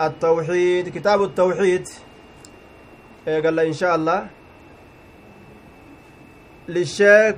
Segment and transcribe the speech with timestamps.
[0.00, 1.88] التوحيد كتاب التوحيد
[3.26, 4.26] قال إن شاء الله
[6.68, 7.36] للشيخ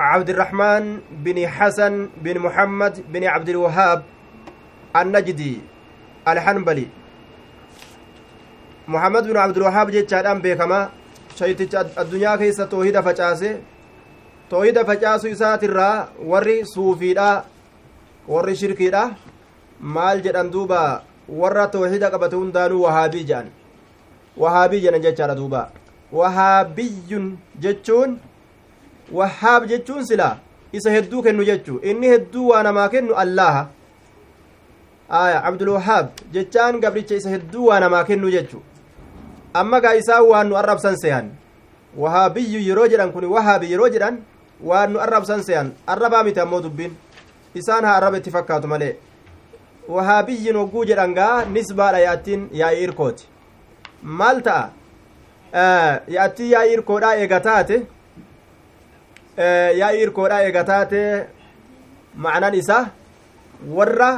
[0.00, 4.02] عبد الرحمن بن حسن بن محمد بن عبد الوهاب
[4.96, 5.60] النجدي
[6.28, 6.88] الحنبلي
[8.88, 10.90] محمد بن عبد الوهاب جتشادhaan beekama
[11.38, 13.50] shayticha addunyaa keessa toohida facaase
[14.48, 17.44] toohida facaasu isaatirraa warri suufiidha
[18.28, 19.02] warri shirkiidha
[19.80, 23.50] maal jedhan duuba warra toohida qabate hundaanuu wahaabii jedhan
[24.36, 25.70] wahaabii jedhan jechaadha duuba
[26.12, 27.26] wahaabiyyun
[27.64, 28.18] jechuun
[29.12, 30.30] wahaab jechuun sila
[30.72, 33.68] isa hedduu kennu jechuu inni hedduu waa namaa kennu allaha
[35.20, 38.62] aya abdulwahaab jechaan gabricha isa hedduu waa namaa kennu jechu
[39.54, 41.30] amma gaa isaan waan nu arrabsan sehan
[42.02, 44.18] wahaabiyyu yeroo jedhan kun wahaabi yeroo jedhan
[44.62, 46.94] waan nu arrabsan sehan arrabaa miti ammoo dubbiin
[47.54, 48.92] isaan haa arraba itti fakkaatu malee
[49.94, 53.28] wahaabiyyin hogguu jedhan gaa nisbaadha yaattiin yaa'ii irkooti
[54.20, 55.60] maal ta'a
[56.16, 57.78] yaattii yaa'ii irkoodhaa eega taate
[59.80, 61.00] yaa'ii irkoodhaa eega taate
[62.26, 62.84] ma'anaan isaa
[63.78, 64.10] warra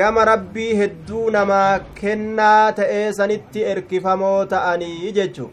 [0.00, 1.70] gama rabbii hedduu namaa
[2.02, 5.46] kennaa ta'ee sanitti erkifamoo ta'anii jechu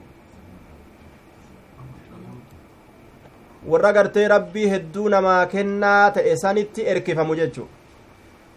[3.71, 7.67] warra gartee rabbii hedduu namaa kennaa ta'e sanitti erkifamu jechu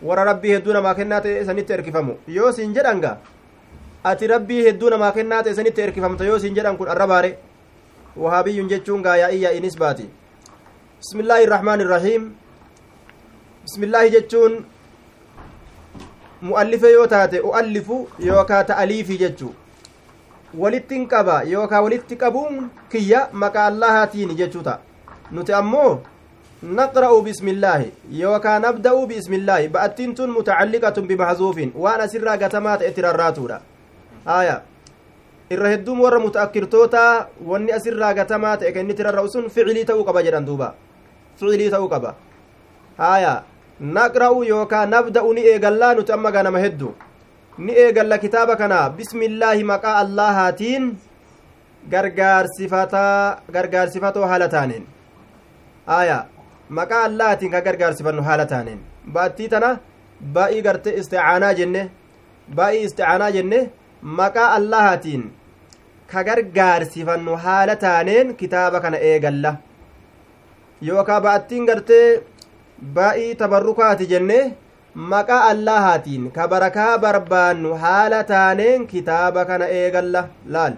[0.03, 3.13] warra rabbii hedduu namaa kennaa ta'e sanitti erkifamu yoo siin jedhanga
[4.11, 7.31] ati rabbii hedduu namaa kennaa ta'e sanitti erkifamta yoo siin jedhan kun arrabaare
[8.17, 10.07] wahaabiyyun jechuun gaayaa'ii yaa'inis baati
[11.01, 12.29] bismillaahi irrahmaani irrahiim
[13.65, 14.57] bismillaahi jechuun
[16.51, 17.99] mu'allife yoo taate u'allifu
[18.29, 19.55] yookaa ta'aliifii jechuu
[20.63, 24.79] walittin qaba yookaa walitti qabuun kiyya maqaa allahaatiin jechuu ta'a
[25.39, 25.91] nuti ammoo
[26.63, 33.61] naqra'u bismillaahi yookaa nabda'u bismillaahi ba'attiin tun mutacalliqatun bimahzuufin waan asirraa gatamaa ta'etti rarraatuudha
[34.27, 34.61] aya
[35.51, 37.05] irra hedduun warra mutaakkirtoota
[37.51, 40.75] wanni asirraa gatamaa ta'e kenniti rarra'u sun ficilii ta'uu qaba jedhan duuba
[41.41, 42.15] ficilii ta'uu qaba
[42.99, 43.33] aya
[43.81, 46.93] naqra'u yookaa nabda'u ni eegallaa nuti amma ganama heddu
[47.59, 50.93] ni eegalla kitaaba kana bismillaahi maqaa allahaatiin
[51.95, 54.85] gargaarsifataa gargaarsifatoo haala taaneen
[56.01, 56.19] aya
[56.79, 58.81] maqaa allahaatiin ka gargaarsifannu haala taaneen.
[59.15, 59.71] Baattii tana
[60.35, 61.83] baa'ii garte isticaanaa jenne
[62.57, 63.61] baa'ii isticaanaa jenne
[64.21, 65.23] maqaa allahaatiin
[66.13, 69.55] ka gargaarsifannu haala taaneen kitaaba kana eegalla.
[70.89, 72.23] Yookaa ba'attiin gartee
[72.97, 74.39] baa'ii tabarrukaati jenne
[75.15, 80.29] maqaa allahaatiin ka barakaa barbaannu haala taaneen kitaaba kana eegalla.
[80.55, 80.75] Laal?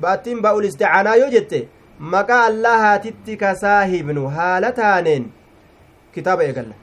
[0.00, 1.68] Baattiin baa'ul isticaanaa yoo jette
[2.00, 5.24] maqaa allahaatitti ka saahibnu haala taaneen
[6.14, 6.74] kitaaba eegalla.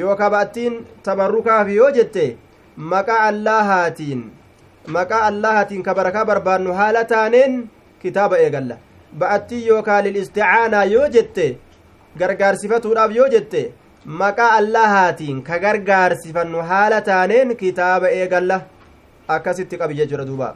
[0.00, 2.36] Yookaa baattiin tabarrukaaf yoo jette
[2.76, 4.24] maqaa allahaatiin
[4.96, 7.70] maqaa allahaatiin ka barakaa barbaannu haala taaneen
[8.02, 8.76] kitaaba eegalla.
[9.18, 11.58] Ba'attii yookaa lil isticaanaa yoo jette
[12.18, 13.72] gargaarsifatuudhaaf yoo jette
[14.04, 18.60] maqaa allahaatiin ka gargaarsifannu haala taaneen kitaaba eegalla.
[19.28, 20.54] Akkasitti qabi jechuudha duuba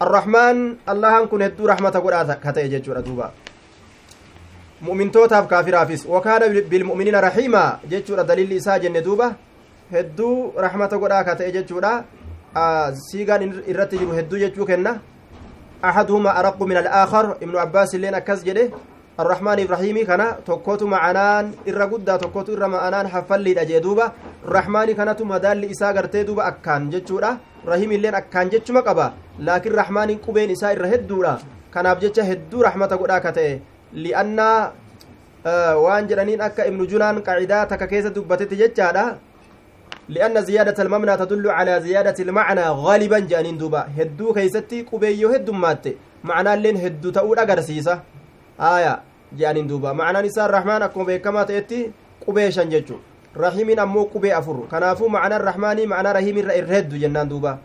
[0.00, 3.32] arrahmaan allahan kun hedduu rahmata godhaa ka ta'e jechuudha duuba
[4.80, 9.32] mu'mintootaaf kaafiraafis wakaana bilmu'miniina rahiimaa jechuudha daliilli isaa jenne duuba
[9.92, 12.04] hedduu rahmata godhaa ka ta'e jechuudha
[13.08, 15.00] siigaan irratti jiru hedduu jechuu kenna
[15.82, 18.72] ahaduhuma araqu min alaakhar ibnu abbaas illeen akkas jedhe
[19.16, 24.12] الرحمن إبراهيمي كان توكوتو معنان إرى قدا توكوتو إرى معنان حفلي دجي دوبا
[24.44, 27.30] الرحمن كانت مدال إسا غرتي دوبا أكان جتشورا
[27.66, 29.06] رحيم اللين أكان جتش مقبا
[29.38, 31.34] لكن الرحمن قبين إسا إرى هدورا
[31.74, 33.58] كان أبجتش هدو رحمة قدا كتئ
[33.92, 34.38] لأن
[35.46, 39.04] آه وان جرانين أكا ابن جنان قاعدة تككيسة دبتت جتشادا
[40.08, 45.84] لأن زيادة المبنى تدل على زيادة المعنى غالبا جانين دوبا هدو كيستي قبيو هدو مات
[46.24, 47.96] معنى اللين هدو تقول أغرسيسة
[48.58, 49.02] aya
[49.32, 49.94] jedhaniin duuba.
[49.94, 51.92] Macnaan isaa rahmaan akkuma beekamaa ta'etti
[52.24, 52.70] qubee shan
[53.36, 57.58] jechu rahimiin ammoo qubee afur kanaafuu macnaan rahmaanii macnaa rahiimirra irra heddu jennaan duuba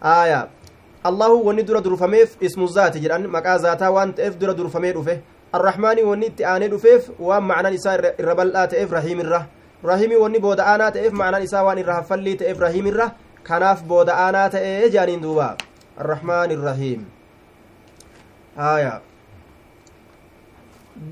[0.00, 0.48] aya
[1.04, 5.20] allahu wanni dura durfameef ismu zaati jedhan maqaa zaataa waan ta'eef dura durfamee dhufe
[5.52, 9.46] arrahmaanii wanni itti aanee dhufeef waan macnaan isaa irra bal'aa ta'eef rahiimirra
[9.84, 13.10] rahiimii wanni booda aanaa ta'eef macnaan isaa waan irra haffallii ta'eef rahiimirra
[13.42, 15.56] kanaaf booda aanaa ta'ee jedhaniin duuba
[15.98, 17.04] arrahmaani irrahiim
[18.56, 19.00] aya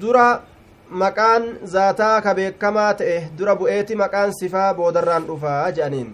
[0.00, 0.42] dura
[0.90, 6.10] maqaan zaataa ka beekamaa ta'e dura bu'eeti maqaan sifaa boodarraan dhufaa jedhaniin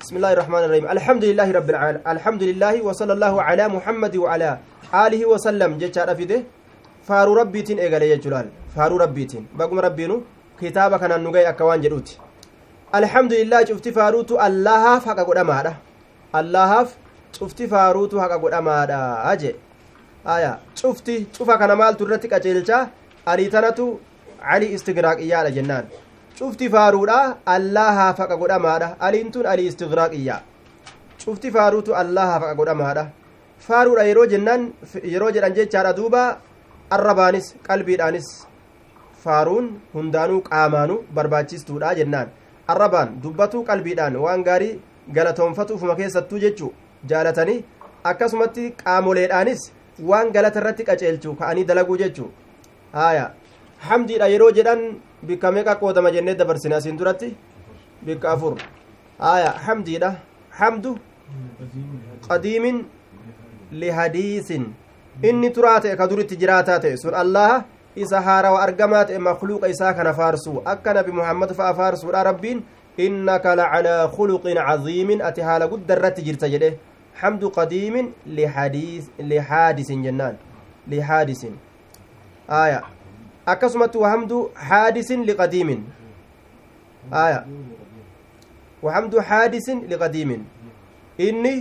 [0.00, 4.50] بسم الله الرحمن الرحيم الحمد لله رب العالمين الحمد لله وصلى الله على محمد وعلى
[5.04, 6.40] آله وسلم جتشا رفيده
[7.04, 8.46] فارو ربيتين إيغالي جلال
[8.76, 10.16] فارو ربيتين بقوم ربينو
[10.60, 12.08] كتابة كان نغي أكوان جدوت
[12.92, 15.72] alhamdulillah cufti faaruutu allahaaf haqa godhamaadha
[16.34, 16.88] allahaaf
[17.38, 19.54] cufti faaruutu haqa godhamaadha jee
[20.24, 22.88] aya cufti cufa kana maaltu irratti qaceelchaa
[23.32, 23.86] ariitanatu
[24.54, 25.84] alii istigraaqiyyaadha jennaan.
[26.38, 27.18] Cufti faaruudha
[27.54, 28.88] allahaaf haqa godhamaadha.
[29.06, 30.40] Aliintun alii istigraaqiyyaa
[31.24, 33.04] cufti faaruutu allahaaf haqa godhamaadha.
[33.66, 34.62] Faaruudha yeroo jennaan
[35.14, 36.22] yeroo jedhan jechaadha duuba
[36.96, 38.28] arrabaanis qalbiidhaanis
[39.24, 42.28] faaruun hundaanuu qaamaanu barbaachistuudha jennaan.
[42.72, 44.78] Arrabaan dubbatuu qalbiidhaan waan gaarii
[45.16, 46.72] galatoonfatu ufuma keessattuu jechuu
[47.12, 47.64] jaalatanii
[48.10, 49.62] akkasumatti qaamoleedhaanis
[50.10, 52.28] waan galata irratti qaceelchu ka'anii dalaguu jechuu
[52.92, 53.30] haaya
[53.88, 54.82] hamdiidha yeroo jedhan
[55.22, 57.36] bikka meeqa qoodama jennee dabarsine asiin duratti
[58.06, 58.54] bikka afur
[59.18, 60.14] haaya hamdiidha
[60.60, 60.96] hamdu
[62.28, 62.84] qadiimin
[63.82, 64.64] lihadiisin
[65.22, 67.64] inni turaa ta'e ka duritti jiraataa ta'e sun allaha
[67.94, 72.62] isa haarawa argamaa ta'e makluuqa isaa kana faarsu akka nabi muhammad fa'a faarsuudha rabbiin
[73.06, 76.70] innaka lacalaa khuluqin caziimin ati haala gudda irratti jirta jedhe
[77.22, 78.12] hamdu qadiimin
[79.30, 80.38] lihaadisin jennaan
[80.94, 81.58] lihaadisin
[82.50, 82.82] aya
[83.46, 85.84] akkasumatti wahamdu haadisin liqadiimin
[87.10, 87.44] aya
[88.82, 90.42] wahamdu haadisin liqadiimin
[91.18, 91.54] inni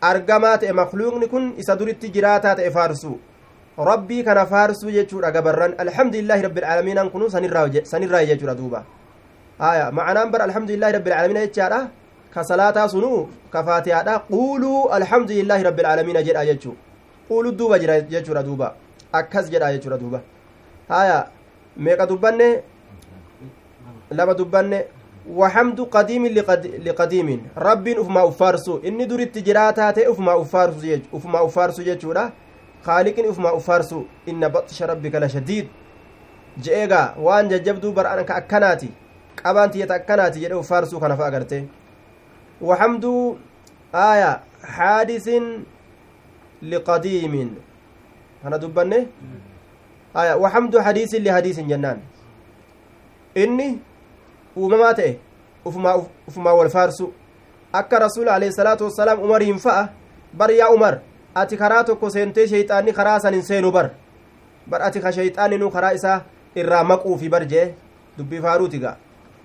[0.00, 3.12] argamaa ta'e makluuqni kun isa duritti jiraataa ta'e faarsu
[3.90, 8.84] rabbii kana faarsuu jechuudha gabarran alhamdulillahi rabbil aalamiinaan kunu sanirraa jechuudha duuba
[9.58, 11.80] aya ma'anaan bar alhamdulillahi rabbil aalamiina jechaadha
[12.34, 16.76] ka salaataa sunuu ka faatihaadha quuluu alhamdulillahi rabbil aalamiina jedha jechuu
[17.28, 18.74] quulu duuba jira jechuudha duuba
[19.12, 20.22] akkas jedha jechuudha duuba
[20.88, 21.28] aya
[21.76, 22.62] meeqa dubbanne
[24.10, 24.84] lama dubbanne
[27.56, 32.30] رب افما افارسو اني دريت جراتا تي افما افارسو يج افما افارسو يجودا
[32.82, 35.66] خالق افما افارسو ان بطش ربك لشديد
[36.58, 38.90] جئغا وان ججبدو بر انك اكناتي
[39.36, 41.64] qabaanti yeta akkanaati jedhe ufaarsuu kana fa agarte
[42.60, 43.38] waxamdu
[43.92, 44.40] aya
[44.76, 45.64] haadisin
[46.62, 47.50] liqadiimin
[48.42, 49.08] kana dubbanne
[50.14, 52.00] aya waxamdu hadiisin lihadiisin jennaan
[53.34, 53.80] inni
[54.56, 55.18] uumamaa ta'e
[55.64, 57.12] ufumaa wal faarsu
[57.72, 59.88] akka rasuula alayhi salaatu wassalaam umariin fa'a
[60.34, 61.00] bar yaa umar
[61.34, 63.90] ati karaa tokko seentee sheyxaanni karaa san hin seenu bar
[64.66, 66.20] bar ati ka sheyxaaninuu karaa isaa
[66.54, 67.74] irraa maquufi bar jee
[68.18, 68.96] dubbii faaruuti gaa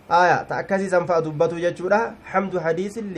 [0.10, 2.02] aya ta akkasiisan fa'a dubbatu jechuudha
[2.34, 3.14] hamdu hadiisin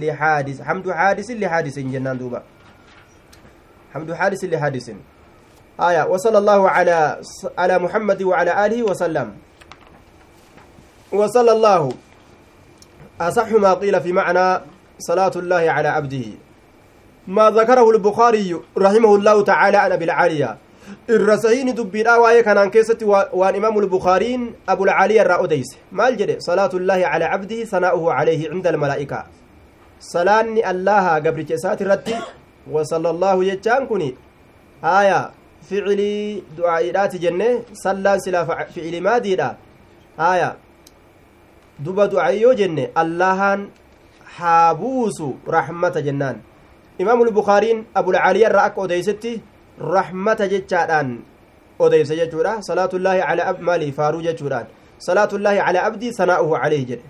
[0.00, 2.42] lihaadis hamdu haadisin lihaadisin jennaan duuba
[3.94, 5.00] حمد حادث لحادث
[5.88, 7.18] aya وصلى الله على
[7.58, 9.28] على محمد وعلى آله وسلم.
[11.12, 11.82] وصلى الله.
[13.20, 14.64] أصح ما قيل في معنى
[14.98, 16.26] صلاة الله على عبده.
[17.28, 20.50] ما ذكره البخاري رحمه الله تعالى عن أبي العالية.
[21.10, 23.02] الرسعين دبيرا واي kana keessatti
[23.32, 25.68] waan إمام البخاري أبو العالية irraa odeesse.
[25.92, 29.20] maal jedha؟ صلاة الله على عبده ثناؤه عليه عند الملائكة.
[30.00, 32.08] صلاة الله قبل جسات الرد.
[32.70, 34.14] وصلى الله يجان كني
[34.84, 35.41] آية.
[36.58, 39.56] دعائرات جنة صلى سلا فعل ما ديدا
[40.18, 40.56] آية
[41.82, 43.66] duba du'aayyoo jenne allahan
[44.38, 46.36] haa buusu rahmata jennaan
[46.98, 49.32] imaamul bukaariin abulcaaliya irraa akka odeysetti
[49.94, 51.10] rahmata jechaadhaan
[51.78, 54.66] odeyse jechuudha salaatullaahi calaa maali faaruu jechuudhaan
[55.06, 57.08] salaatullaahi calaa abdii sanaa'uhu calayhi jedhe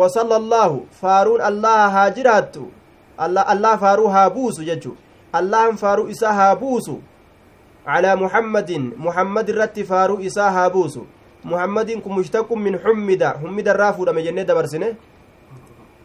[0.00, 2.70] wasala allaahu faaruun allaha haa jiraattu
[3.18, 4.96] allah faaruu haa buusu jechu
[5.32, 6.96] allahan faaruu isaa haa buusu
[7.86, 11.06] calaa muhammadin muhammad irratti faaruu isaa haa buusu
[11.44, 14.88] muhammadin kun mushtaqun min xummida xummida irraa fuudhame jennee dabarsine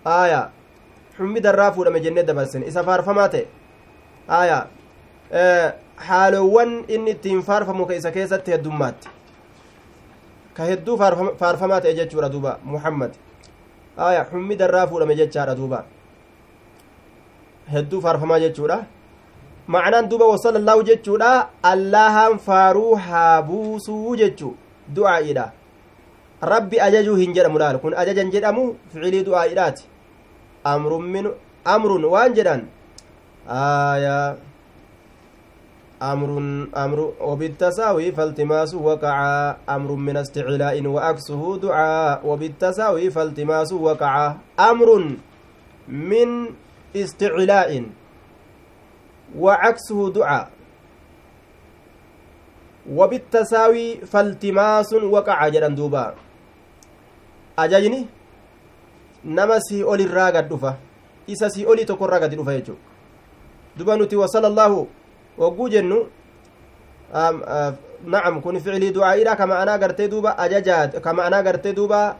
[0.05, 0.41] aya
[1.17, 3.45] xummida irraa fuudhame jennee dabarsine isa faarfamaa ta'e
[4.27, 4.59] aya
[6.11, 9.09] haalowwan inni ittiin faarfamu ka isa keessatti heddummaatti
[10.53, 10.97] ka hedduu
[11.41, 13.11] faarfamaa ta'e jechuudha duuba muhammad
[13.97, 15.83] aya xummida irraa fuudhame jechaadha duuba
[17.73, 18.83] hedduu faarfamaa jechuudha
[19.67, 24.55] macnaan duuba wasalallaahu jechuudha allahan faaruu haa buusuu jechuu
[24.95, 25.51] du'aa'iidha
[26.53, 29.85] rabbi ajajuu hin jedhamu laal kun ajajan jedhamu ficilii du'aa'iidhaati
[31.73, 32.65] amrun waan jedhan
[33.47, 34.37] aya
[36.01, 39.17] amrun amru وبالتساوي فالتماس وقع
[39.69, 44.89] أمر من استعلاء وأكسه دعاء وبالتساوي فالتماس وقع أمر
[45.87, 46.29] من
[46.95, 48.00] استعلاء
[49.39, 50.47] وعكسه دعاء
[52.91, 56.15] وبالتساوي فالتماس وقع جدن دوبا
[57.57, 58.07] ajajni
[59.23, 60.77] nama sii ol irraa gad dhufa
[61.27, 62.77] isa sii olii tokko irraa gadi dhufa jechuu
[63.77, 64.87] duba nuti wasala allaahu
[65.37, 65.99] wagguu jennu
[68.05, 72.17] nacam kun ficilii du'aa'iidha ka ma'anaa gartee duuba ajajaat ka ma'anaa gartee duuba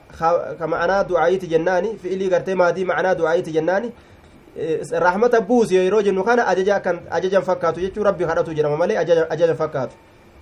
[0.60, 3.94] ka ma'anaa du'aa'iiti jennaani fi'ilii gartee maatii ma'anaa du'aa'iiti jennaani
[4.92, 9.56] rahmata buusi yeroo jennu kana ajaja kan ajajan fakkaatu jechuu rabbi kadhatu jedhama malee ajaja
[9.56, 9.96] fakkaatu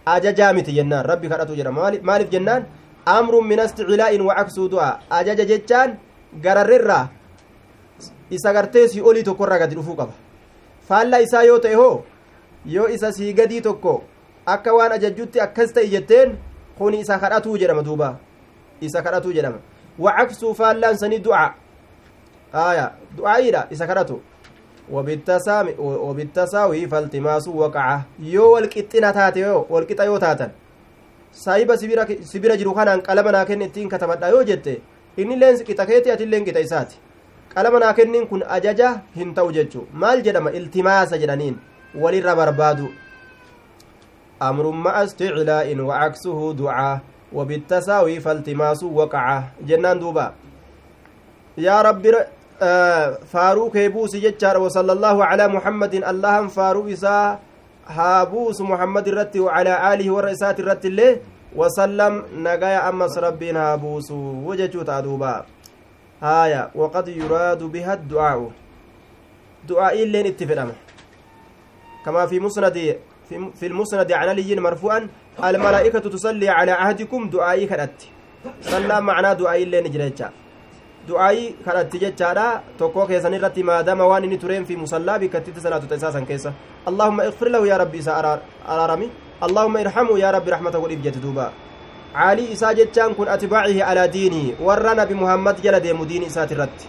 [0.06, 2.66] ajajaa miti jennaan rabbi kadhatu jedhama maaliif jennaan
[3.06, 5.98] amrun min asticlaa'in wa aksuu du'a ajaja jechaan
[6.42, 7.08] gararrirraa
[8.30, 10.13] isa gartee si olii tokkorraa gadi dhufuu qaba
[10.89, 12.04] faallaa isaa yoo ta'e hoo
[12.66, 14.04] yoo isa sii gadii tokko
[14.46, 16.38] akka waan ajajjutti akkas ta'e jetteen
[16.78, 18.18] kun isa kadhatuu jedhama duuba
[18.82, 19.60] isa kadhatuu jedhama
[20.00, 21.54] wa aksuu faallaan sanii du'a
[22.53, 22.91] aya
[23.72, 24.22] isa kadhatu
[24.91, 30.51] wabittasaawi faltimaasuu waqaca yoo walqixxina taate yoo walqixa yoo taatan
[31.32, 34.82] saahiba sibira jiru kanaan qalama naa kenni ittiin katabadha yoo jette
[35.18, 36.98] inni leen qixa keeti ati illeen qixa isaati
[37.53, 41.60] qalama naa kennin kun ajaja hin ta'u jechu maal jedhama iltimaasa jedhaniin
[41.96, 42.89] walirra barbaadu
[44.39, 47.00] amrun ma'a isticlaa'in wa aksuhu ducaa
[47.34, 50.34] wabittasaawi faltimaasuu waqaca jennaan duuba
[51.58, 52.12] yaa rabbi
[55.30, 57.39] calaa muhammadin allahan faaruu isaa
[57.86, 61.22] haa buusu muhammad irratti wacalaa aalihi warra isaati irratti illee
[61.56, 64.18] wasallam nagaya ammas rabbiin haa buusu
[64.58, 65.46] jechuu ta'a duuba
[66.22, 68.51] haaya waqad yuraadu biha addu'aa'u
[69.68, 70.75] du'aa'i illeen itti fedhama
[72.06, 72.98] كما في مسند
[73.60, 75.08] في المسند عن علي مرفوعا
[75.44, 78.08] الملائكة تصلي على عهدكم دعائي كرت
[78.62, 79.80] صلى معنى دعائي اللي
[81.10, 85.60] نجريتشا دعائي كرت جتشا توكو كيسان الرتي ما دام وان اني ترين في مصلى بكتت
[85.60, 86.54] صلاة تساسا كيسا
[86.88, 89.10] اللهم اغفر له يا ربي سأرارمي
[89.44, 91.51] اللهم ارحمه يا ربي رحمته والإبجة دوبا
[92.16, 96.80] علي إسا جتشان كن أتباعه على ديني ورنا بمحمد جلد مدين إسات الرت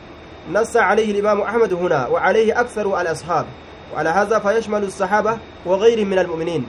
[0.53, 3.47] نص عليه الإمام أحمد هنا وعليه أكثر الأصحاب
[3.93, 6.63] وعلى هذا فيشمل الصحابة وغيرهم من المؤمنين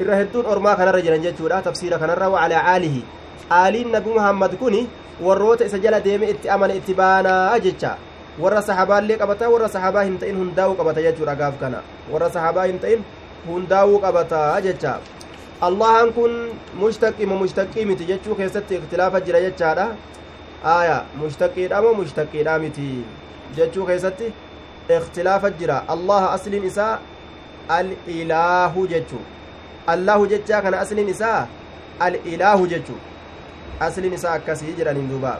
[0.00, 2.96] الرهدون أرما كان رجلا جتشورا تفسير كان وعلى آله
[3.52, 4.86] آلين نبي محمد كوني
[5.20, 7.96] warroota isa jala deeme itti amane itti baanaa jecha
[8.38, 11.80] warra sahabaallee qabata warra sahabaa hin ta'in hundaa'uu qabata jechuudha gaaf kana
[12.14, 13.04] warra sahabaa hin ta'in
[13.48, 14.98] hundaa'uu qabata jecha
[15.68, 16.34] allahan kun
[16.82, 19.86] mushtaqii moo mushtaqii miti jechuu keessatti ikhtilaafa jira jechaadha
[20.74, 22.90] aya mushtaqiidha moo mushtaqiidha miti
[23.56, 24.32] jechuu keessatti
[24.98, 26.92] ikhtilaafa jira allaha asliin isaa
[27.80, 29.24] al-ilaahu jechuu
[29.94, 31.46] allahu jechaa kana asliin isaa
[32.08, 32.98] al-ilaahu jechuu
[33.80, 35.38] asliin isaa akkasii jedhaniin duuba.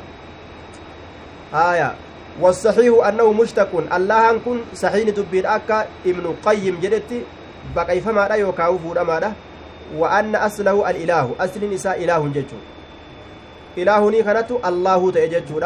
[1.53, 1.95] Aya
[2.41, 7.25] والصحيح أنه مشتق الله كن صحيح دبين أكا ابن قيم جدت
[7.77, 9.33] بقي فما لا يوكاو فودا ما
[9.97, 12.59] وأن أصله الإله أصل نساء إله ججو
[13.79, 15.61] إله ني كانت الله تأججو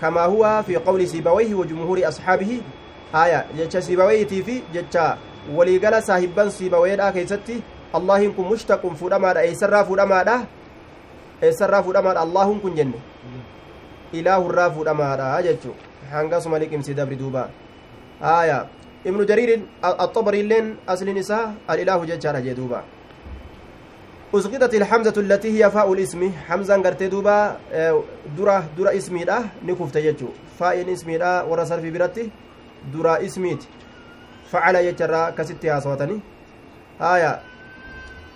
[0.00, 2.60] كما هو في قول سيبويه وجمهور أصحابه
[3.14, 4.96] آية جتش سيبويه في جتش
[5.54, 7.60] وليقال صاحبا سيبويه دا كيستي
[7.94, 10.44] الله كن مشتق فودا ما
[11.48, 12.98] eessarraa fuudhamaadha allaahun kun jenne
[14.20, 15.74] ilaahurraa fuudhamaadha jechuu
[16.12, 17.48] hangasuma liqimsi dabri duuba
[18.34, 18.58] aya
[19.04, 22.82] ibnu jariirin axabariilleen asliin isaa alilaahu jechaadha jee duuba
[24.38, 27.34] usqitat ilhamzatu allatii hiya faa'u lismi hamzaan gartee duuba
[28.36, 32.24] dura dura ismiidha ni kufte jechuu faa'in ismiidha warra sarfii biratti
[32.94, 33.68] dura ismiiti
[34.52, 36.16] facala jecharraa akkasitti haasawatani
[37.12, 37.30] aya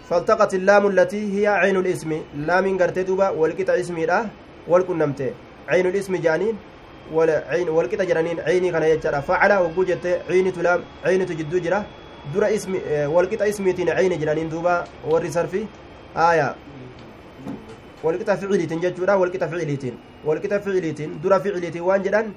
[0.08, 2.10] فالتقت اللام التي هي عين الاسم.
[2.48, 4.28] لام غرتي دوبا والقطع اسمي دا
[4.68, 5.30] والقنمته
[5.68, 6.56] عين الاسم جانين
[7.12, 11.84] ولا عين والقطع جرانين عيني كان يجرا فعل وجوجت عين تلام عين تجدو جرا
[12.34, 12.72] در اسم
[13.14, 14.84] والقطع اسمي تين عين جرانين دوبا.
[15.04, 15.64] ور صرفي
[16.16, 16.54] آية.
[18.04, 19.94] والقطع فعليتين ججورا والقطع فعليتين.
[20.24, 22.32] والقطع فعليتين در فعليتين وان جدان.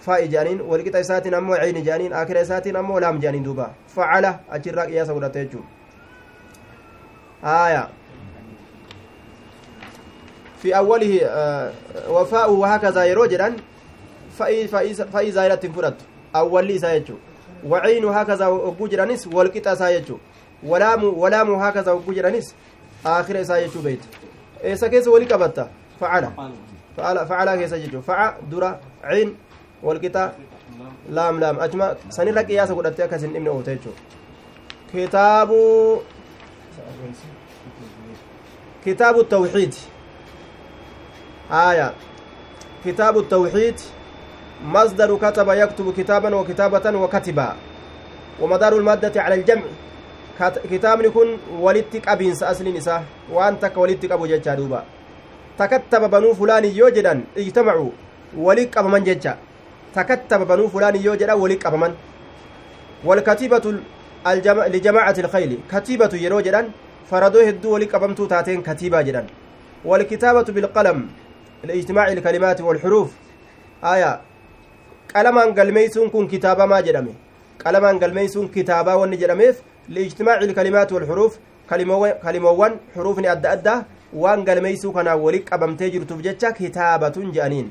[0.00, 3.70] فاء جانين والقطع ساتين أمو عين جانين اخر ساتين أمو لام جانين دوبا.
[3.94, 5.62] فعل اجرا قياس ودته
[7.44, 7.88] آية.
[10.62, 11.72] في أوله آه
[12.08, 13.56] وفاء وهكذا يروجرا
[15.12, 15.94] فإي زائرة فرد
[16.36, 17.14] أول سايجو
[17.66, 18.46] وعين هكذا
[18.80, 20.16] وجرانيس والقطع سايجو
[20.62, 22.54] ولام ولام هكذا وجرانيس
[23.06, 24.00] آخر سايجو بيت.
[24.64, 25.70] إيسا كيس ولي كبتا
[26.00, 26.30] فعل.
[26.96, 29.36] فعل فعل كيس جيجو فع درا عين
[29.82, 30.30] والقطع
[31.10, 31.60] لام لام.
[31.60, 31.94] أجمع.
[32.10, 33.90] سنرى قياسا قد أتيا كسن إمن أوتيجو
[34.94, 35.50] كتاب
[38.86, 39.74] كتاب التوحيد.
[41.52, 41.92] آية.
[42.84, 43.80] كتاب التوحيد.
[44.64, 47.56] مصدر كتب يكتب كتابا وكتابة وكتبا.
[48.40, 49.62] ومدار المادة على الجمع.
[50.70, 53.04] كتاب يكون ولدتك أبين سأسل نساء.
[53.32, 54.84] وأنتك ولدتك أبو جيتشا دوبا.
[55.58, 57.24] تكتب بنو فلان يوجدا.
[57.36, 57.90] اجتمعوا.
[58.36, 59.36] ولك أبا من جيتشا
[59.94, 61.94] تكتب بنو فلان يوجدا ولك أبا من؟
[63.04, 66.70] والكتيبة الجماعة لجماعة الخيل كتيبة يروجدا
[67.12, 69.26] faradoo hedduu wali qabamtuu taateen katiibaa jedhan
[69.84, 70.98] walkitaabatu bilqalam
[71.68, 73.10] liijtimaaci ilkalimaati walxuruuf
[73.82, 74.10] aya
[75.12, 77.12] qalamaan galmeeysuun kun kitaabamaa jedhame
[77.64, 79.56] qalamaan galmeeysuun kitaabaa wanni jedhameef
[79.88, 81.36] liijtimaaci ilkalimaati walxuruuf
[82.24, 83.84] kalimoowwan xuruufni adda addaa
[84.22, 87.68] waan galmeeysuu kanaa wali qabamtee jirtuuf jecha kitaabatun je'aniin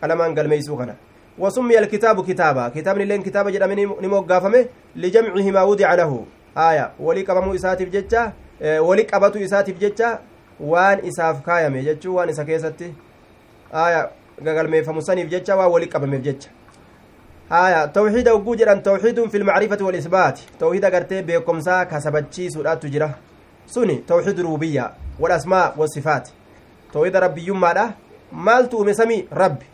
[0.00, 0.94] qalamaan galmeeysuu kana
[1.38, 2.68] وسمي الكتاب كتابا.
[2.68, 4.66] كتاب لين كتابا جدامي نمو غافمه
[4.96, 6.24] لجمعه ما وضع له.
[6.58, 6.92] آية.
[7.00, 10.18] ولي قبمو إساتف جتشا ولي قبطو إساتف جتشا
[10.60, 12.92] وان إساف كايمه جتشو وان إسا كيستي.
[13.74, 14.10] آية.
[14.46, 16.50] قلميفمو سنيف جتشا ولي قبمه جتشا
[17.52, 17.86] آية.
[17.86, 20.40] توحيد وجوجرا توحيد في المعرفة والإثبات.
[20.60, 23.10] توحيد قرتي بيكمسا كسبتشي سورات تجرا
[23.66, 26.28] سني توحيد الربوبية والأسماء والصفات.
[26.92, 27.60] توحيد ربي يوم
[28.32, 29.66] مال تومي سمي ربي.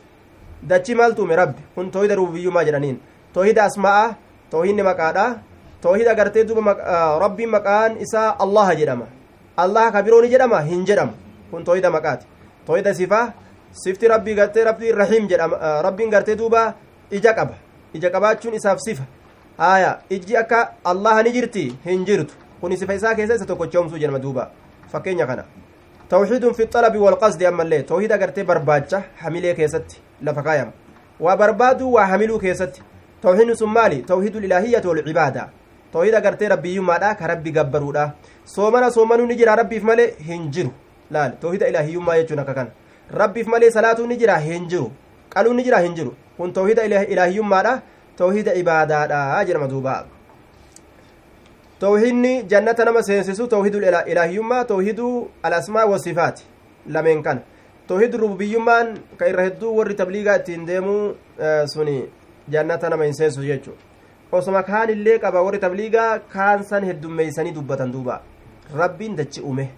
[0.68, 2.98] Dachi maaltu ume rabbi kun toohida rububiyyummaa jedhaniin
[3.34, 4.14] toohida asmaa'a
[4.50, 5.24] toohinni maqaadha
[5.82, 6.74] toohida agartee duuba
[7.24, 9.06] rabbiin maqaan isaa allaha jedhama
[9.64, 11.12] allaha ka birooni jedhama hin jedhamu
[11.50, 12.26] kun toohida maqaati
[12.66, 13.26] toohida sifaa
[13.82, 16.62] sifti rabbii gartee rabbiin rahiim jedhama rabbiin gartee duuba
[17.10, 17.54] ija qaba
[17.94, 19.04] ija qabaachuun isaaf sifa
[19.58, 24.18] haya ijji akka allaha ni jirti hin jirtu kun sifa isaa keessa isa tokkochoomsuu jedhama
[24.26, 24.48] duuba
[24.92, 25.44] fakkeenya kana
[26.10, 30.70] توحيد في الطلب والقصد أما اللي توحيد أغرتي برباجة حميلي كيستي لفقايم
[31.20, 32.82] وبربادو وحملو كيستي.
[33.22, 35.48] توحيد سمالي توحيد الإلهية والعبادة.
[35.92, 38.10] توحيد أغرتي ربي يما كربي قبرو دا
[38.44, 40.70] صومنا صومنو نجرى ربي في مالي هنجرو.
[41.10, 42.68] لا توحيد إلهي يما يجونا كان
[43.14, 44.90] ربي في مالي صلاة نجرى هنجرو.
[45.36, 46.12] قالوا نجرى هنجرو.
[46.38, 47.80] كن توحيد إلهي يما
[48.16, 50.13] توحيد عبادة دا
[51.84, 56.44] tawhidni jannata nama seensisu tawhidul ilaahiyummaa tawhiduu alasmaa wasifaati
[56.86, 57.40] lameen kana
[57.88, 61.14] tawhid rububiyyummaan ka irra hedduu warri tabliigaa ittiin deemuu
[61.72, 61.96] suni
[62.48, 63.74] jannata nama hin seensisu jechuu
[64.32, 68.20] osoma kaan illee qaba warri tabliigaa kaan san heddummeeysanii dubbatan duuba
[68.76, 69.68] rabbiin dachi ume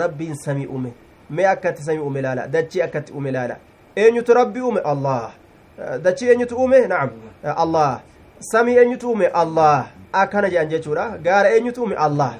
[0.00, 0.92] rabbiin samii ume
[1.30, 3.56] mee akkatti samii ume laala dachii akkatti ume laala
[3.96, 5.32] eenyutu rabbi ume allah
[6.02, 7.10] dachii eenyutu ume naam
[7.56, 8.00] allah
[8.40, 12.34] samii eenyutu ume allah akkana jedhan jechuudha gaara eenyutu uume allah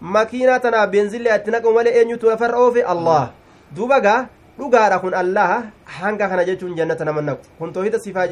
[0.00, 3.30] makiinaa tanaa beenzillee atti naqamu malee eenyutu lafarra oofe allah
[3.76, 4.26] duuba gaa
[4.58, 8.26] dhugaadha kun allaha hanga kana jechuun jannata nama naqu kun toohida sifaa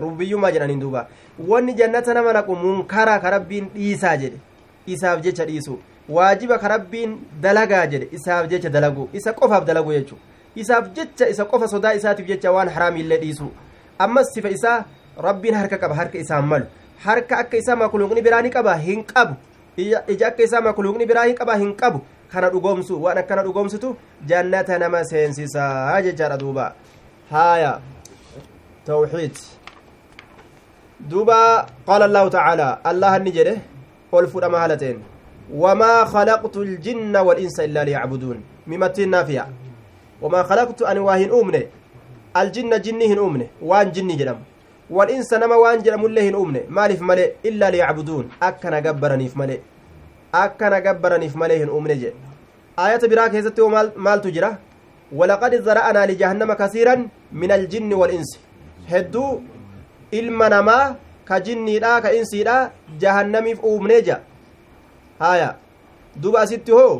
[0.00, 1.06] rubiyyummaa jedhaniin duuba
[1.48, 4.38] wanni jannata nama naqu munkara ka rabbiin dhiisaa jedhe
[4.86, 10.18] isaaf jecha dhiisu waajiba ka rabbiin dalagaa jedhe isaaf jecha dalagu isa qofaaf dalagu jechuu
[10.56, 13.50] isaaf jecha isa qofa sodaa isaatiif jecha waan haraamiillee dhiisu
[13.98, 14.84] ammas sifa isaa
[15.16, 16.66] rabbiin harka qaba harka isaan malu
[17.04, 19.34] harka akka isaa makuluuqni biraa ni qaba hin qabu
[19.76, 22.00] ija akka isaa makuluuqni biraa hin qaba hin qabu
[22.32, 26.74] kana dhugoomsu waan akkana dhugoomsitu jannata nama seensisaa jechaadha duuba
[27.30, 27.72] haaya
[28.86, 29.36] tawxiid
[31.10, 33.54] duuba qaala allahu tacaalaa allahanni jedhe
[34.12, 34.98] ol fudhama halateen
[35.62, 39.46] wamaa khalaqtu ljinna walinsa illaa liyacbuduun mimattiin naafiya
[40.22, 41.62] wamaa khalaqtu ani waa hin uumne
[42.34, 44.40] aljinna jinni hin uumne waan jinni jedhamu
[44.90, 49.60] wal'insa nama waan jedhamullee hin uumne maaliif malee illaa liyacbuduun akkana gabbaraniif malee
[50.44, 52.16] akkana gabbaraniif malee hin uumne jedhe
[52.84, 53.62] aayata biraa keessatti
[54.08, 54.52] maaltu jira
[55.20, 57.08] walaqad zara'anaa lijahannama kasiiran
[57.42, 58.38] min aljinni wal'insi
[58.92, 59.42] hedduu
[60.20, 60.84] ilma namaa
[61.28, 62.56] ka jinniidha ka insiidha
[63.04, 64.20] jahannamiif uumnee jea
[65.18, 65.48] haya
[66.22, 66.94] duba asitti hoo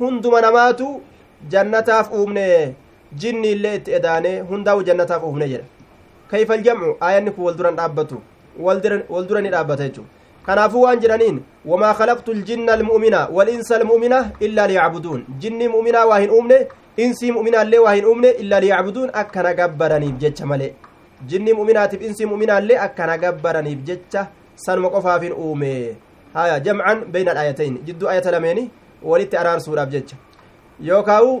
[0.00, 0.88] hunduma namaatu
[1.54, 2.46] jannataaf uumne
[3.24, 5.66] jinni illee itti edaane hundaa'u jannataaf uumne jedha
[6.32, 8.18] kayfa aljamcu aayanni kun walduran dhaabbatu
[9.14, 10.04] waldura ni dhaabbata jechuu
[10.46, 11.40] kanaafuu waan jedhaniin
[11.70, 16.58] wamaa khalaqtu ljinna almu'mina walinsa almu'mina illaa liyacbuduun jinni mu'minaa waa hin uumne
[17.04, 20.72] insii mu'minaallee waa hin uumne illaa liyacbuduun akkana gabbaraniif jecha malee
[21.32, 24.26] jinni mu'minaatiif insii mu'minaallee akkana gabbaraniif jecha
[24.66, 25.70] sanuma qofaaf hin uume
[26.34, 28.70] haya jamcan bayna alaayatayn jidduu ayata lameeni
[29.12, 30.16] walitti araarsuudhaaf jecha
[30.90, 31.32] yookaawu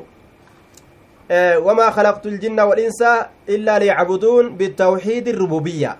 [1.32, 3.02] وما خلقت الجن والإنس
[3.48, 5.96] إلا ليعبدون بالتوحيد الربوبية.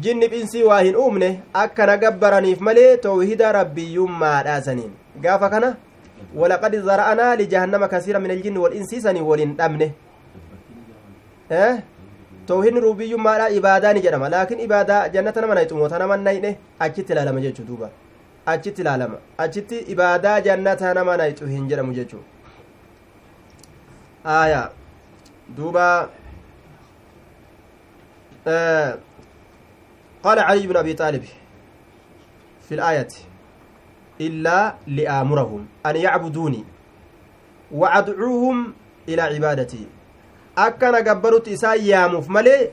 [0.00, 4.90] جن بإنسي واهن أمنه أكنا قبرني في ملي توحيد ربي يما راسنين
[5.24, 5.74] قاف كنا؟
[6.34, 9.90] ولقد زرعنا لجهنم كثيرا من الجن والإنس سني ولن أمنه.
[11.52, 11.78] أه
[12.46, 14.24] توحيد ربي يما لا إبادة نجرم.
[14.24, 17.90] لكن إبادة جنة نما نيتم وتنما نينه أجت لا لما جيتشو دوبا.
[18.48, 20.82] أجت لا لما أجت إبادة جنة
[24.26, 24.70] آية.
[25.56, 26.08] دوبا.
[28.46, 28.98] آه.
[30.22, 31.24] قال علي بن أبي طالب
[32.68, 33.08] في الآية.
[34.20, 36.64] إلا لآمرهم أن يعبدوني
[37.72, 38.74] وأدعوهم
[39.08, 39.86] إلى عبادتي.
[40.56, 42.70] akka na gabbarutti isaan yaamuuf malee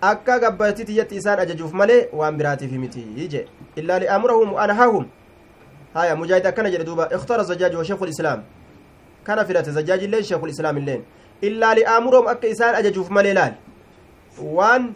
[0.00, 5.06] akka gabbartitti jetti isaan ajajuuf malee waan biraatiif miti je illaa li'aamurahum anhahum
[5.96, 7.14] هايا مجاهد أكنا جل دوبا.
[7.14, 8.44] اختار الزجاج وشيخ الإسلام.
[9.28, 11.02] كان في الزجاج اللين شيخ الإسلام اللين
[11.44, 13.52] إلا لآمرهم أك إسان أججوف مليلال
[14.42, 14.92] وان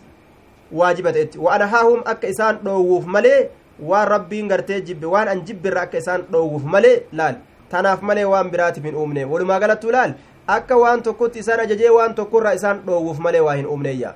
[0.73, 3.49] واجبة إت وأنهاهم أك إسان دووف ملي
[3.83, 7.37] waan rabbiin gartee jibbe waan an jibbirra akka isaan dhoowwuuf malee laal
[7.71, 10.13] tanaaf malee waan biraatiif hin uumne walumaa galattuu laal
[10.57, 14.15] akka waan tokkotti isaan ajajee waan tokkorraa isaan dhoowwuuf malee waa hin uumneeyya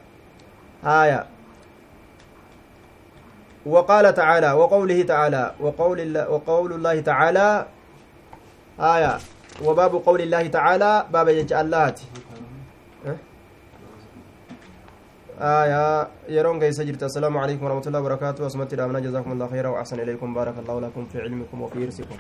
[0.82, 1.24] haaya
[3.66, 7.66] وقال تعالى وقوله تعالى وقول الله وقول الله تعالى
[8.80, 9.18] آية
[9.64, 11.94] وباب قول الله تعالى باب يجعل الله
[15.36, 17.02] آية يرون كيس جرت.
[17.02, 18.44] السلام عليكم ورحمة الله وبركاته.
[18.44, 20.34] وسمت الأمنا جزاكم الله خيرا وأحسن إليكم.
[20.34, 22.16] بارك الله لكم في علمكم وفي إرسكم